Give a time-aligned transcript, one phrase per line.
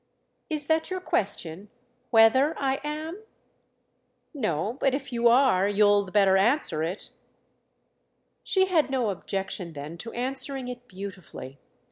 [0.49, 3.19] "Is that your question—whether I am?"
[4.33, 7.11] "No, but if you are you'll the better answer it"
[8.43, 11.59] She had no objection then to answering it beautifully.